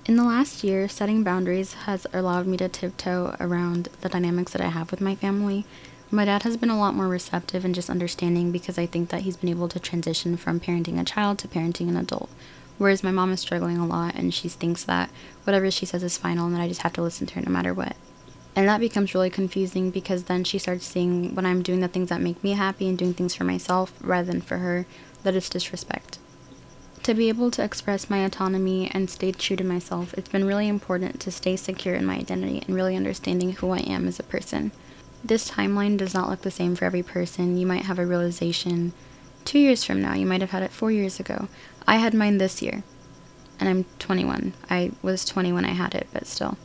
In 0.06 0.16
the 0.16 0.24
last 0.24 0.64
year, 0.64 0.88
setting 0.88 1.22
boundaries 1.22 1.74
has 1.74 2.06
allowed 2.12 2.46
me 2.46 2.56
to 2.56 2.68
tiptoe 2.68 3.36
around 3.38 3.88
the 4.00 4.08
dynamics 4.08 4.52
that 4.52 4.62
I 4.62 4.68
have 4.68 4.90
with 4.90 5.00
my 5.00 5.14
family. 5.14 5.66
My 6.10 6.24
dad 6.24 6.42
has 6.42 6.56
been 6.56 6.70
a 6.70 6.78
lot 6.78 6.94
more 6.94 7.06
receptive 7.06 7.64
and 7.64 7.74
just 7.74 7.90
understanding 7.90 8.50
because 8.50 8.78
I 8.78 8.86
think 8.86 9.10
that 9.10 9.22
he's 9.22 9.36
been 9.36 9.50
able 9.50 9.68
to 9.68 9.78
transition 9.78 10.36
from 10.36 10.58
parenting 10.58 10.98
a 10.98 11.04
child 11.04 11.38
to 11.40 11.48
parenting 11.48 11.88
an 11.88 11.96
adult. 11.96 12.30
Whereas 12.78 13.04
my 13.04 13.10
mom 13.10 13.30
is 13.30 13.40
struggling 13.40 13.76
a 13.76 13.86
lot 13.86 14.14
and 14.14 14.32
she 14.32 14.48
thinks 14.48 14.82
that 14.84 15.10
whatever 15.44 15.70
she 15.70 15.86
says 15.86 16.02
is 16.02 16.16
final 16.16 16.46
and 16.46 16.56
that 16.56 16.62
I 16.62 16.68
just 16.68 16.82
have 16.82 16.94
to 16.94 17.02
listen 17.02 17.26
to 17.28 17.34
her 17.34 17.42
no 17.42 17.52
matter 17.52 17.74
what. 17.74 17.94
And 18.56 18.68
that 18.68 18.80
becomes 18.80 19.14
really 19.14 19.30
confusing 19.30 19.90
because 19.90 20.24
then 20.24 20.44
she 20.44 20.58
starts 20.58 20.86
seeing 20.86 21.34
when 21.34 21.46
I'm 21.46 21.62
doing 21.62 21.80
the 21.80 21.88
things 21.88 22.08
that 22.08 22.20
make 22.20 22.42
me 22.42 22.52
happy 22.52 22.88
and 22.88 22.98
doing 22.98 23.14
things 23.14 23.34
for 23.34 23.44
myself 23.44 23.92
rather 24.00 24.30
than 24.30 24.40
for 24.40 24.58
her, 24.58 24.86
that 25.22 25.36
it's 25.36 25.48
disrespect. 25.48 26.18
To 27.04 27.14
be 27.14 27.28
able 27.28 27.50
to 27.52 27.64
express 27.64 28.10
my 28.10 28.18
autonomy 28.24 28.90
and 28.92 29.08
stay 29.08 29.32
true 29.32 29.56
to 29.56 29.64
myself, 29.64 30.12
it's 30.14 30.28
been 30.28 30.44
really 30.44 30.68
important 30.68 31.20
to 31.20 31.30
stay 31.30 31.56
secure 31.56 31.94
in 31.94 32.04
my 32.04 32.16
identity 32.16 32.62
and 32.66 32.74
really 32.74 32.96
understanding 32.96 33.52
who 33.52 33.70
I 33.70 33.78
am 33.78 34.06
as 34.06 34.18
a 34.18 34.24
person. 34.24 34.72
This 35.24 35.50
timeline 35.50 35.96
does 35.96 36.12
not 36.12 36.28
look 36.28 36.42
the 36.42 36.50
same 36.50 36.74
for 36.74 36.84
every 36.84 37.02
person. 37.02 37.56
You 37.56 37.66
might 37.66 37.84
have 37.84 37.98
a 37.98 38.06
realization 38.06 38.92
two 39.44 39.58
years 39.58 39.84
from 39.84 40.00
now, 40.00 40.14
you 40.14 40.26
might 40.26 40.40
have 40.40 40.50
had 40.50 40.62
it 40.62 40.70
four 40.70 40.90
years 40.90 41.18
ago. 41.18 41.48
I 41.86 41.96
had 41.96 42.14
mine 42.14 42.38
this 42.38 42.62
year, 42.62 42.82
and 43.58 43.68
I'm 43.68 43.84
21. 43.98 44.52
I 44.68 44.92
was 45.02 45.24
20 45.24 45.52
when 45.52 45.64
I 45.64 45.72
had 45.72 45.94
it, 45.94 46.06
but 46.12 46.26
still. 46.26 46.56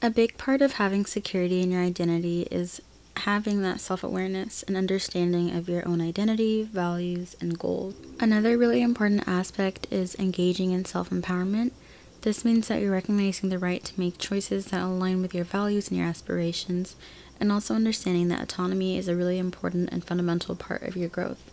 A 0.00 0.10
big 0.10 0.38
part 0.38 0.62
of 0.62 0.74
having 0.74 1.04
security 1.06 1.60
in 1.60 1.72
your 1.72 1.82
identity 1.82 2.42
is 2.52 2.80
having 3.16 3.62
that 3.62 3.80
self 3.80 4.04
awareness 4.04 4.62
and 4.62 4.76
understanding 4.76 5.50
of 5.50 5.68
your 5.68 5.86
own 5.88 6.00
identity, 6.00 6.62
values, 6.62 7.36
and 7.40 7.58
goals. 7.58 7.96
Another 8.20 8.56
really 8.56 8.80
important 8.80 9.26
aspect 9.26 9.88
is 9.90 10.14
engaging 10.14 10.70
in 10.70 10.84
self 10.84 11.10
empowerment. 11.10 11.72
This 12.20 12.44
means 12.44 12.68
that 12.68 12.80
you're 12.80 12.92
recognizing 12.92 13.48
the 13.48 13.58
right 13.58 13.82
to 13.82 13.98
make 13.98 14.18
choices 14.18 14.66
that 14.66 14.82
align 14.82 15.20
with 15.20 15.34
your 15.34 15.44
values 15.44 15.88
and 15.88 15.98
your 15.98 16.06
aspirations, 16.06 16.94
and 17.40 17.50
also 17.50 17.74
understanding 17.74 18.28
that 18.28 18.40
autonomy 18.40 18.96
is 18.96 19.08
a 19.08 19.16
really 19.16 19.38
important 19.38 19.90
and 19.90 20.04
fundamental 20.04 20.54
part 20.54 20.82
of 20.82 20.96
your 20.96 21.08
growth. 21.08 21.50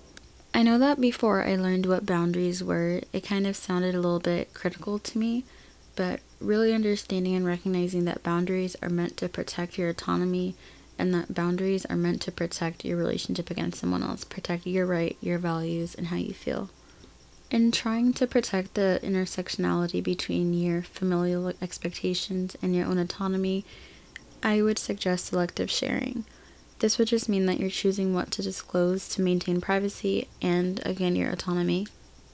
I 0.53 0.61
know 0.61 0.77
that 0.77 1.01
before 1.01 1.43
I 1.43 1.55
learned 1.55 1.87
what 1.87 2.05
boundaries 2.05 2.63
were, 2.63 3.01
it 3.11 3.25
kind 3.25 3.47
of 3.47 3.55
sounded 3.55 3.95
a 3.95 3.99
little 3.99 4.19
bit 4.19 4.53
critical 4.53 4.99
to 4.99 5.17
me, 5.17 5.45
but 5.95 6.19
really 6.39 6.73
understanding 6.73 7.35
and 7.35 7.45
recognizing 7.45 8.05
that 8.05 8.23
boundaries 8.23 8.75
are 8.81 8.89
meant 8.89 9.17
to 9.17 9.29
protect 9.29 9.77
your 9.77 9.89
autonomy 9.89 10.55
and 10.97 11.13
that 11.13 11.33
boundaries 11.33 11.85
are 11.85 11.95
meant 11.95 12.21
to 12.21 12.31
protect 12.31 12.85
your 12.85 12.97
relationship 12.97 13.49
against 13.49 13.79
someone 13.79 14.03
else, 14.03 14.23
protect 14.23 14.65
your 14.65 14.85
right, 14.85 15.17
your 15.21 15.37
values, 15.37 15.95
and 15.95 16.07
how 16.07 16.15
you 16.15 16.33
feel. 16.33 16.69
In 17.51 17.71
trying 17.71 18.13
to 18.13 18.27
protect 18.27 18.73
the 18.73 18.99
intersectionality 19.03 20.01
between 20.03 20.53
your 20.53 20.81
familial 20.81 21.53
expectations 21.61 22.55
and 22.61 22.75
your 22.75 22.85
own 22.85 22.97
autonomy, 22.97 23.65
I 24.41 24.61
would 24.61 24.79
suggest 24.79 25.25
selective 25.25 25.69
sharing. 25.69 26.25
This 26.79 26.97
would 26.97 27.07
just 27.07 27.29
mean 27.29 27.45
that 27.45 27.59
you're 27.59 27.69
choosing 27.69 28.13
what 28.13 28.31
to 28.31 28.41
disclose 28.41 29.07
to 29.09 29.21
maintain 29.21 29.61
privacy 29.61 30.27
and, 30.41 30.85
again, 30.85 31.15
your 31.15 31.31
autonomy. 31.31 31.87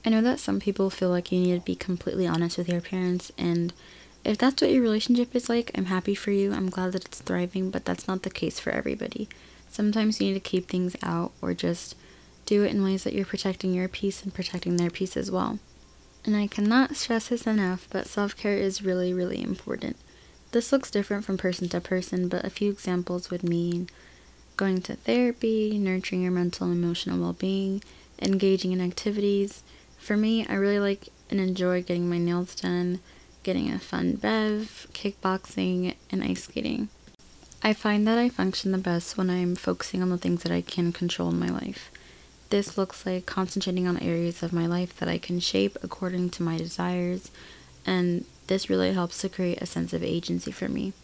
I 0.04 0.10
know 0.10 0.22
that 0.22 0.40
some 0.40 0.58
people 0.58 0.90
feel 0.90 1.10
like 1.10 1.30
you 1.30 1.40
need 1.40 1.54
to 1.54 1.64
be 1.64 1.76
completely 1.76 2.26
honest 2.26 2.58
with 2.58 2.68
your 2.68 2.80
parents, 2.80 3.30
and 3.38 3.72
if 4.24 4.38
that's 4.38 4.62
what 4.62 4.70
your 4.70 4.82
relationship 4.82 5.34
is 5.34 5.48
like, 5.48 5.70
I'm 5.74 5.86
happy 5.86 6.14
for 6.14 6.30
you. 6.30 6.52
I'm 6.52 6.70
glad 6.70 6.92
that 6.92 7.04
it's 7.04 7.20
thriving, 7.20 7.70
but 7.70 7.84
that's 7.84 8.06
not 8.06 8.22
the 8.22 8.30
case 8.30 8.60
for 8.60 8.70
everybody. 8.70 9.28
Sometimes 9.68 10.20
you 10.20 10.28
need 10.28 10.34
to 10.34 10.40
keep 10.40 10.68
things 10.68 10.96
out 11.02 11.32
or 11.40 11.54
just 11.54 11.96
do 12.46 12.62
it 12.62 12.70
in 12.70 12.84
ways 12.84 13.04
that 13.04 13.14
you're 13.14 13.24
protecting 13.24 13.74
your 13.74 13.88
peace 13.88 14.22
and 14.22 14.34
protecting 14.34 14.76
their 14.76 14.90
peace 14.90 15.16
as 15.16 15.30
well. 15.30 15.58
And 16.24 16.36
I 16.36 16.46
cannot 16.46 16.96
stress 16.96 17.28
this 17.28 17.46
enough, 17.46 17.88
but 17.90 18.06
self 18.06 18.36
care 18.36 18.56
is 18.56 18.82
really, 18.82 19.12
really 19.12 19.42
important. 19.42 19.96
This 20.52 20.70
looks 20.70 20.90
different 20.90 21.24
from 21.24 21.38
person 21.38 21.68
to 21.70 21.80
person, 21.80 22.28
but 22.28 22.44
a 22.44 22.50
few 22.50 22.70
examples 22.70 23.30
would 23.30 23.42
mean 23.42 23.88
going 24.56 24.82
to 24.82 24.94
therapy, 24.94 25.78
nurturing 25.78 26.22
your 26.22 26.30
mental 26.30 26.68
and 26.68 26.84
emotional 26.84 27.18
well 27.18 27.32
being, 27.32 27.82
engaging 28.20 28.70
in 28.72 28.80
activities. 28.80 29.62
For 30.02 30.16
me, 30.16 30.44
I 30.48 30.54
really 30.54 30.80
like 30.80 31.10
and 31.30 31.38
enjoy 31.38 31.80
getting 31.80 32.10
my 32.10 32.18
nails 32.18 32.56
done, 32.56 32.98
getting 33.44 33.70
a 33.70 33.78
fun 33.78 34.16
bev, 34.16 34.88
kickboxing, 34.92 35.94
and 36.10 36.24
ice 36.24 36.42
skating. 36.42 36.88
I 37.62 37.72
find 37.72 38.04
that 38.08 38.18
I 38.18 38.28
function 38.28 38.72
the 38.72 38.78
best 38.78 39.16
when 39.16 39.30
I'm 39.30 39.54
focusing 39.54 40.02
on 40.02 40.10
the 40.10 40.18
things 40.18 40.42
that 40.42 40.50
I 40.50 40.60
can 40.60 40.92
control 40.92 41.28
in 41.28 41.38
my 41.38 41.50
life. 41.50 41.92
This 42.50 42.76
looks 42.76 43.06
like 43.06 43.26
concentrating 43.26 43.86
on 43.86 43.96
areas 44.00 44.42
of 44.42 44.52
my 44.52 44.66
life 44.66 44.96
that 44.96 45.08
I 45.08 45.18
can 45.18 45.38
shape 45.38 45.78
according 45.84 46.30
to 46.30 46.42
my 46.42 46.58
desires, 46.58 47.30
and 47.86 48.24
this 48.48 48.68
really 48.68 48.92
helps 48.92 49.20
to 49.20 49.28
create 49.28 49.62
a 49.62 49.66
sense 49.66 49.92
of 49.92 50.02
agency 50.02 50.50
for 50.50 50.68
me. 50.68 50.94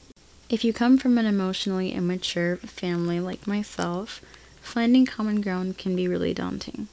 If 0.48 0.64
you 0.64 0.72
come 0.72 0.98
from 0.98 1.18
an 1.18 1.26
emotionally 1.26 1.92
immature 1.92 2.56
family 2.56 3.20
like 3.20 3.46
myself, 3.46 4.20
finding 4.60 5.06
common 5.06 5.40
ground 5.40 5.78
can 5.78 5.94
be 5.94 6.08
really 6.08 6.34
daunting. 6.34 6.88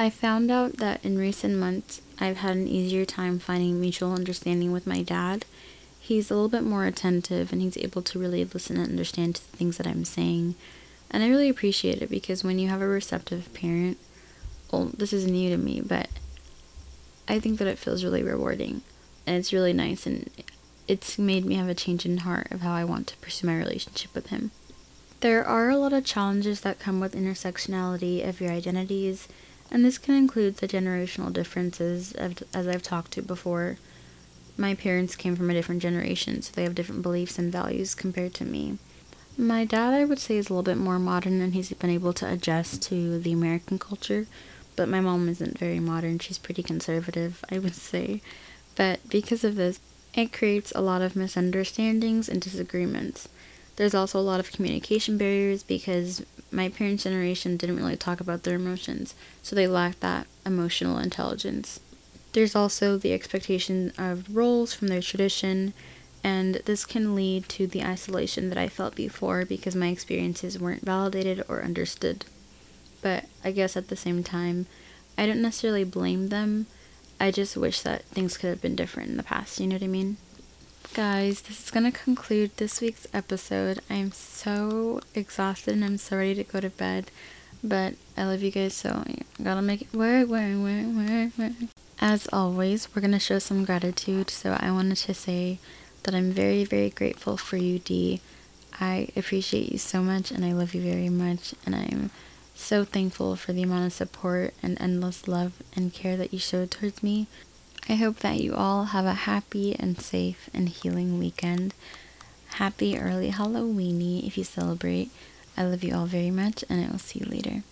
I 0.00 0.08
found 0.08 0.50
out 0.50 0.78
that 0.78 1.04
in 1.04 1.18
recent 1.18 1.58
months, 1.58 2.00
I've 2.18 2.38
had 2.38 2.56
an 2.56 2.66
easier 2.66 3.04
time 3.04 3.38
finding 3.38 3.78
mutual 3.78 4.14
understanding 4.14 4.72
with 4.72 4.86
my 4.86 5.02
dad. 5.02 5.44
He's 6.00 6.30
a 6.30 6.34
little 6.34 6.48
bit 6.48 6.62
more 6.62 6.86
attentive 6.86 7.52
and 7.52 7.60
he's 7.60 7.76
able 7.76 8.00
to 8.00 8.18
really 8.18 8.42
listen 8.46 8.78
and 8.78 8.88
understand 8.88 9.34
the 9.34 9.58
things 9.58 9.76
that 9.76 9.86
I'm 9.86 10.06
saying. 10.06 10.54
And 11.10 11.22
I 11.22 11.28
really 11.28 11.50
appreciate 11.50 12.00
it 12.00 12.08
because 12.08 12.42
when 12.42 12.58
you 12.58 12.70
have 12.70 12.80
a 12.80 12.86
receptive 12.86 13.52
parent, 13.52 13.98
well, 14.72 14.90
this 14.96 15.12
is 15.12 15.26
new 15.26 15.50
to 15.50 15.58
me, 15.58 15.82
but 15.82 16.08
I 17.28 17.38
think 17.38 17.58
that 17.58 17.68
it 17.68 17.78
feels 17.78 18.02
really 18.02 18.22
rewarding. 18.22 18.80
And 19.26 19.36
it's 19.36 19.52
really 19.52 19.74
nice 19.74 20.06
and 20.06 20.30
it's 20.88 21.18
made 21.18 21.44
me 21.44 21.56
have 21.56 21.68
a 21.68 21.74
change 21.74 22.06
in 22.06 22.16
heart 22.16 22.50
of 22.50 22.62
how 22.62 22.72
I 22.72 22.84
want 22.84 23.06
to 23.08 23.18
pursue 23.18 23.48
my 23.48 23.58
relationship 23.58 24.14
with 24.14 24.28
him. 24.28 24.50
There 25.20 25.44
are 25.44 25.68
a 25.68 25.76
lot 25.76 25.92
of 25.92 26.06
challenges 26.06 26.62
that 26.62 26.80
come 26.80 27.00
with 27.00 27.14
intersectionality 27.14 28.26
of 28.26 28.40
your 28.40 28.50
identities 28.50 29.28
and 29.70 29.84
this 29.84 29.98
can 29.98 30.14
include 30.14 30.56
the 30.56 30.68
generational 30.68 31.32
differences, 31.32 32.12
as 32.12 32.68
I've 32.68 32.82
talked 32.82 33.12
to 33.12 33.22
before. 33.22 33.76
My 34.56 34.74
parents 34.74 35.16
came 35.16 35.36
from 35.36 35.48
a 35.48 35.54
different 35.54 35.80
generation, 35.80 36.42
so 36.42 36.52
they 36.54 36.64
have 36.64 36.74
different 36.74 37.02
beliefs 37.02 37.38
and 37.38 37.52
values 37.52 37.94
compared 37.94 38.34
to 38.34 38.44
me. 38.44 38.78
My 39.38 39.64
dad, 39.64 39.94
I 39.94 40.04
would 40.04 40.18
say, 40.18 40.36
is 40.36 40.50
a 40.50 40.52
little 40.52 40.62
bit 40.62 40.76
more 40.76 40.98
modern 40.98 41.40
and 41.40 41.54
he's 41.54 41.72
been 41.72 41.88
able 41.88 42.12
to 42.14 42.30
adjust 42.30 42.82
to 42.82 43.18
the 43.18 43.32
American 43.32 43.78
culture, 43.78 44.26
but 44.76 44.88
my 44.88 45.00
mom 45.00 45.28
isn't 45.28 45.58
very 45.58 45.80
modern. 45.80 46.18
She's 46.18 46.36
pretty 46.36 46.62
conservative, 46.62 47.42
I 47.50 47.58
would 47.58 47.74
say. 47.74 48.20
But 48.76 49.08
because 49.08 49.44
of 49.44 49.56
this, 49.56 49.80
it 50.14 50.32
creates 50.32 50.72
a 50.74 50.82
lot 50.82 51.00
of 51.00 51.16
misunderstandings 51.16 52.28
and 52.28 52.40
disagreements. 52.40 53.28
There's 53.76 53.94
also 53.94 54.18
a 54.18 54.20
lot 54.20 54.40
of 54.40 54.52
communication 54.52 55.16
barriers 55.16 55.62
because 55.62 56.22
my 56.50 56.68
parents' 56.68 57.04
generation 57.04 57.56
didn't 57.56 57.76
really 57.76 57.96
talk 57.96 58.20
about 58.20 58.42
their 58.42 58.56
emotions, 58.56 59.14
so 59.42 59.54
they 59.54 59.66
lacked 59.66 60.00
that 60.00 60.26
emotional 60.44 60.98
intelligence. 60.98 61.80
There's 62.32 62.54
also 62.54 62.96
the 62.96 63.12
expectation 63.12 63.92
of 63.98 64.34
roles 64.34 64.72
from 64.72 64.88
their 64.88 65.02
tradition, 65.02 65.72
And 66.22 66.56
this 66.66 66.84
can 66.84 67.14
lead 67.14 67.48
to 67.50 67.66
the 67.66 67.82
isolation 67.82 68.48
that 68.50 68.58
I 68.58 68.68
felt 68.68 68.94
before 68.94 69.44
because 69.44 69.74
my 69.74 69.88
experiences 69.88 70.58
weren't 70.58 70.84
validated 70.84 71.42
or 71.48 71.62
understood. 71.62 72.26
But 73.00 73.24
I 73.42 73.52
guess 73.52 73.76
at 73.76 73.88
the 73.88 73.96
same 73.96 74.22
time, 74.22 74.66
I 75.16 75.26
don't 75.26 75.42
necessarily 75.42 75.84
blame 75.84 76.28
them. 76.28 76.66
I 77.18 77.30
just 77.30 77.56
wish 77.56 77.80
that 77.82 78.04
things 78.06 78.36
could 78.36 78.50
have 78.50 78.62
been 78.62 78.76
different 78.76 79.10
in 79.10 79.16
the 79.16 79.22
past, 79.22 79.60
you 79.60 79.66
know 79.66 79.76
what 79.76 79.82
I 79.82 79.88
mean? 79.88 80.16
Guys, 80.94 81.42
this 81.42 81.62
is 81.62 81.70
going 81.70 81.90
to 81.90 81.96
conclude 81.96 82.56
this 82.56 82.80
week's 82.80 83.06
episode. 83.14 83.80
I'm 83.88 84.10
so 84.10 85.00
exhausted 85.14 85.74
and 85.74 85.84
I'm 85.84 85.98
so 85.98 86.16
ready 86.16 86.34
to 86.34 86.44
go 86.44 86.58
to 86.58 86.68
bed. 86.70 87.12
But 87.62 87.94
I 88.16 88.24
love 88.24 88.42
you 88.42 88.50
guys, 88.50 88.74
so 88.74 89.04
I 89.06 89.18
gotta 89.42 89.62
make 89.62 89.82
it 89.82 89.92
work, 89.92 90.28
work, 90.28 90.56
work, 90.56 90.86
work, 90.86 91.38
work. 91.38 91.52
As 92.00 92.26
always, 92.32 92.88
we're 92.94 93.02
gonna 93.02 93.20
show 93.20 93.38
some 93.38 93.64
gratitude. 93.64 94.30
So 94.30 94.56
I 94.58 94.72
wanted 94.72 94.96
to 94.96 95.14
say 95.14 95.58
that 96.02 96.14
I'm 96.14 96.32
very, 96.32 96.64
very 96.64 96.90
grateful 96.90 97.36
for 97.36 97.56
you, 97.56 97.78
Dee. 97.78 98.20
I 98.80 99.08
appreciate 99.14 99.70
you 99.70 99.78
so 99.78 100.02
much 100.02 100.30
and 100.30 100.44
I 100.44 100.52
love 100.52 100.74
you 100.74 100.80
very 100.82 101.10
much. 101.10 101.54
And 101.66 101.76
I'm 101.76 102.10
so 102.54 102.84
thankful 102.84 103.36
for 103.36 103.52
the 103.52 103.62
amount 103.62 103.86
of 103.86 103.92
support 103.92 104.54
and 104.62 104.80
endless 104.80 105.28
love 105.28 105.52
and 105.76 105.92
care 105.92 106.16
that 106.16 106.32
you 106.32 106.38
showed 106.38 106.70
towards 106.70 107.02
me. 107.02 107.26
I 107.90 107.96
hope 107.96 108.20
that 108.20 108.40
you 108.40 108.54
all 108.54 108.84
have 108.84 109.04
a 109.04 109.26
happy 109.26 109.74
and 109.74 110.00
safe 110.00 110.48
and 110.54 110.68
healing 110.68 111.18
weekend. 111.18 111.74
Happy 112.50 112.96
early 112.96 113.32
Halloweeny 113.32 114.24
if 114.24 114.38
you 114.38 114.44
celebrate. 114.44 115.10
I 115.56 115.64
love 115.64 115.82
you 115.82 115.96
all 115.96 116.06
very 116.06 116.30
much 116.30 116.62
and 116.70 116.86
I 116.86 116.88
will 116.88 117.00
see 117.00 117.18
you 117.18 117.26
later. 117.26 117.64